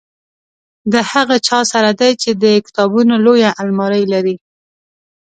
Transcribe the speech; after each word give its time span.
د 0.93 0.95
هغه 1.11 1.35
چا 1.47 1.59
سره 1.73 1.89
دی 1.99 2.11
چې 2.21 2.29
د 2.43 2.45
کتابونو 2.65 3.15
لویه 3.25 3.49
المارۍ 3.61 4.03
لري. 4.13 4.35